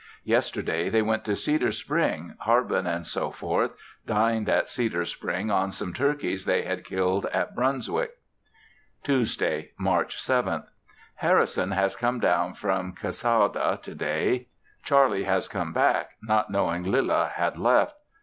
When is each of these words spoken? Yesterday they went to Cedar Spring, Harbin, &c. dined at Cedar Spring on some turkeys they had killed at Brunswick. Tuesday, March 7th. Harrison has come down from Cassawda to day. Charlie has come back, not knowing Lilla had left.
Yesterday 0.23 0.89
they 0.89 1.03
went 1.03 1.23
to 1.25 1.35
Cedar 1.35 1.71
Spring, 1.71 2.33
Harbin, 2.39 3.03
&c. 3.03 3.27
dined 4.07 4.49
at 4.49 4.67
Cedar 4.67 5.05
Spring 5.05 5.51
on 5.51 5.71
some 5.71 5.93
turkeys 5.93 6.43
they 6.45 6.63
had 6.63 6.83
killed 6.83 7.27
at 7.27 7.53
Brunswick. 7.53 8.15
Tuesday, 9.03 9.73
March 9.77 10.17
7th. 10.17 10.65
Harrison 11.17 11.69
has 11.69 11.95
come 11.95 12.19
down 12.19 12.55
from 12.55 12.93
Cassawda 12.93 13.79
to 13.83 13.93
day. 13.93 14.47
Charlie 14.83 15.25
has 15.25 15.47
come 15.47 15.71
back, 15.71 16.15
not 16.23 16.49
knowing 16.49 16.81
Lilla 16.83 17.33
had 17.35 17.59
left. 17.59 17.93